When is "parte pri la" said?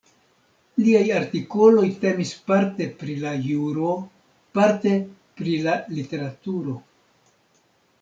2.49-3.37, 4.59-5.81